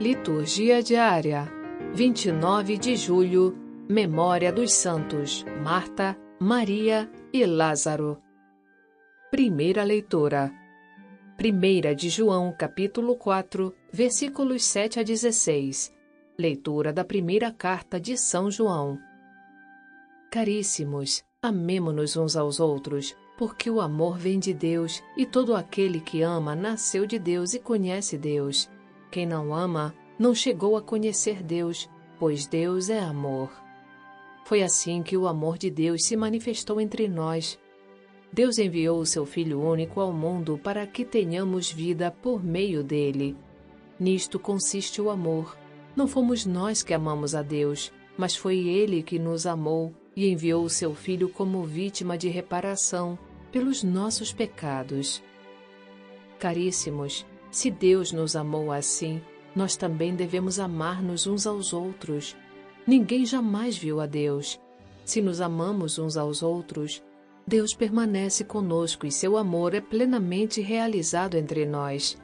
[0.00, 1.46] Liturgia diária
[1.92, 3.54] 29 de julho
[3.86, 8.16] Memória dos Santos Marta, Maria e Lázaro.
[9.30, 10.50] Primeira leitura.
[11.36, 15.92] Primeira de João, capítulo 4, versículos 7 a 16.
[16.38, 18.98] Leitura da primeira carta de São João.
[20.30, 26.22] Caríssimos, amemo-nos uns aos outros, porque o amor vem de Deus, e todo aquele que
[26.22, 28.66] ama nasceu de Deus e conhece Deus.
[29.10, 33.50] Quem não ama, não chegou a conhecer Deus, pois Deus é amor.
[34.44, 37.58] Foi assim que o amor de Deus se manifestou entre nós.
[38.32, 43.36] Deus enviou o seu Filho único ao mundo para que tenhamos vida por meio dele.
[43.98, 45.56] Nisto consiste o amor.
[45.96, 50.64] Não fomos nós que amamos a Deus, mas foi ele que nos amou e enviou
[50.64, 53.18] o seu Filho como vítima de reparação
[53.50, 55.22] pelos nossos pecados.
[56.38, 59.20] Caríssimos, se Deus nos amou assim,
[59.54, 62.36] nós também devemos amar-nos uns aos outros.
[62.86, 64.60] Ninguém jamais viu a Deus.
[65.04, 67.02] Se nos amamos uns aos outros,
[67.46, 72.16] Deus permanece conosco e seu amor é plenamente realizado entre nós.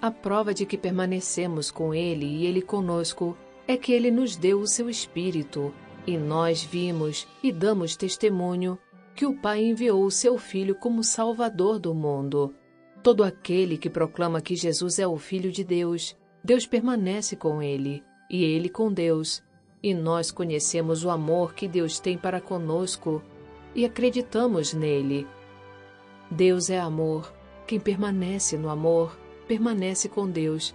[0.00, 3.36] A prova de que permanecemos com Ele e Ele conosco
[3.66, 5.72] é que Ele nos deu o seu Espírito,
[6.06, 8.78] e nós vimos e damos testemunho
[9.14, 12.54] que o Pai enviou o seu Filho como Salvador do mundo.
[13.02, 18.04] Todo aquele que proclama que Jesus é o Filho de Deus, Deus permanece com ele,
[18.30, 19.42] e ele com Deus.
[19.82, 23.20] E nós conhecemos o amor que Deus tem para conosco
[23.74, 25.26] e acreditamos nele.
[26.30, 27.32] Deus é amor.
[27.66, 30.74] Quem permanece no amor, permanece com Deus,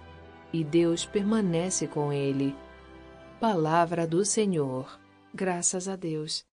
[0.52, 2.54] e Deus permanece com ele.
[3.40, 4.98] Palavra do Senhor.
[5.34, 6.44] Graças a Deus.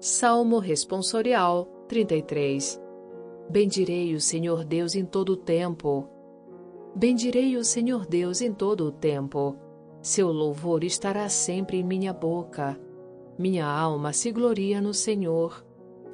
[0.00, 2.80] Salmo Responsorial 33
[3.50, 6.08] Bendirei o Senhor Deus em todo o tempo.
[6.94, 9.56] Bendirei o Senhor Deus em todo o tempo.
[10.00, 12.78] Seu louvor estará sempre em minha boca.
[13.36, 15.66] Minha alma se gloria no Senhor.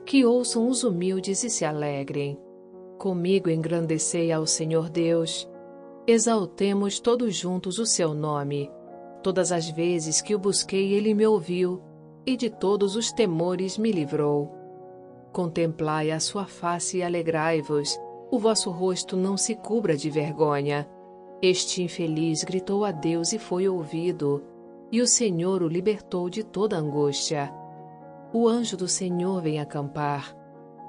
[0.06, 2.40] Que ouçam os humildes e se alegrem.
[2.96, 5.46] Comigo engrandecei ao Senhor Deus.
[6.06, 8.70] Exaltemos todos juntos o seu nome.
[9.22, 11.82] Todas as vezes que o busquei, ele me ouviu,
[12.26, 14.52] e de todos os temores me livrou.
[15.32, 17.98] Contemplai a sua face e alegrai-vos,
[18.30, 20.88] o vosso rosto não se cubra de vergonha.
[21.42, 24.42] Este infeliz gritou a Deus e foi ouvido,
[24.90, 27.52] e o Senhor o libertou de toda angústia.
[28.32, 30.36] O anjo do Senhor vem acampar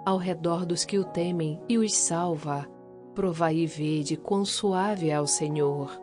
[0.06, 2.68] ao redor dos que o temem e os salva.
[3.16, 6.00] Provai e vede quão suave é o Senhor.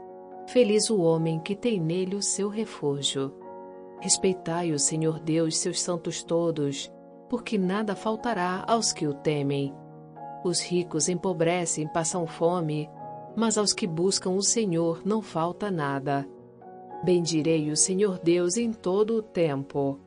[0.48, 3.32] Feliz o homem que tem nele o seu refúgio.
[4.02, 6.92] Respeitai o Senhor Deus, seus santos todos
[7.32, 9.74] porque nada faltará aos que o temem.
[10.44, 12.90] Os ricos empobrecem, passam fome,
[13.34, 16.28] mas aos que buscam o Senhor não falta nada.
[17.02, 19.98] Bendirei o Senhor Deus em todo o tempo.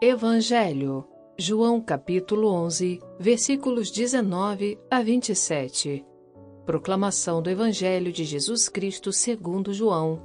[0.00, 1.04] Evangelho,
[1.40, 6.04] João capítulo 11, versículos 19 a 27.
[6.66, 10.20] Proclamação do Evangelho de Jesus Cristo segundo João.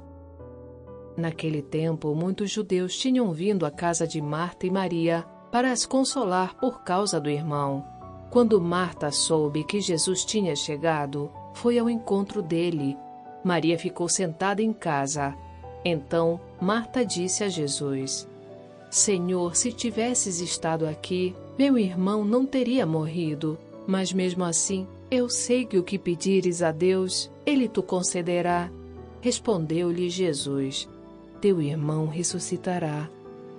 [1.16, 6.54] Naquele tempo, muitos judeus tinham vindo à casa de Marta e Maria para as consolar
[6.58, 7.82] por causa do irmão.
[8.30, 12.94] Quando Marta soube que Jesus tinha chegado, foi ao encontro dele.
[13.42, 15.34] Maria ficou sentada em casa.
[15.82, 18.28] Então Marta disse a Jesus:
[18.90, 23.58] Senhor, se tivesses estado aqui, meu irmão não teria morrido.
[23.86, 28.70] Mas mesmo assim, eu sei que o que pedires a Deus, ele te concederá.
[29.20, 30.88] Respondeu-lhe Jesus:
[31.40, 33.08] Teu irmão ressuscitará.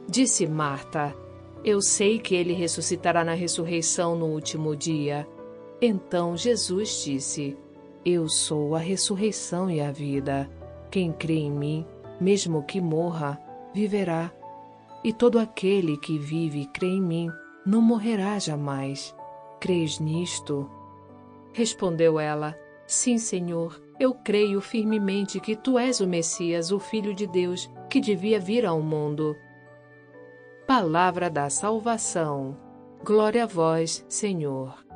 [0.10, 1.16] Disse Marta:
[1.64, 5.28] Eu sei que ele ressuscitará na ressurreição no último dia.
[5.82, 7.56] Então Jesus disse:
[8.04, 10.50] Eu sou a ressurreição e a vida.
[10.92, 11.86] Quem crê em mim,
[12.20, 13.40] mesmo que morra,
[13.74, 14.32] viverá.
[15.04, 17.32] E todo aquele que vive e crê em mim,
[17.66, 19.16] não morrerá jamais.
[19.60, 20.70] Crês nisto?
[21.54, 27.28] Respondeu ela: Sim, Senhor, eu creio firmemente que tu és o Messias, o Filho de
[27.28, 29.36] Deus, que devia vir ao mundo.
[30.66, 32.58] Palavra da salvação.
[33.04, 34.88] Glória a vós, Senhor.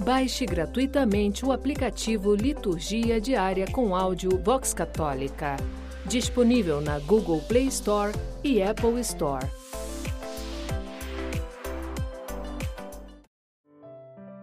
[0.00, 5.56] Baixe gratuitamente o aplicativo Liturgia Diária com áudio Vox Católica,
[6.06, 8.12] disponível na Google Play Store
[8.42, 9.46] e Apple Store.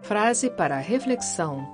[0.01, 1.67] Frase para reflexão: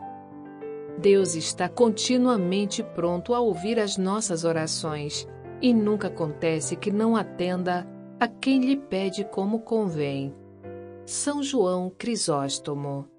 [0.98, 5.28] Deus está continuamente pronto a ouvir as nossas orações
[5.62, 7.88] e nunca acontece que não atenda
[8.20, 10.34] a quem lhe pede como convém.
[11.06, 13.13] São João Crisóstomo